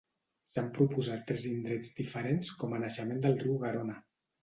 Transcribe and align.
S'han 0.53 0.71
proposat 0.77 1.21
tres 1.33 1.45
indrets 1.51 1.93
diferents 2.01 2.53
com 2.65 2.77
a 2.79 2.83
naixement 2.89 3.25
del 3.29 3.43
riu 3.47 3.65
Garona. 3.69 4.05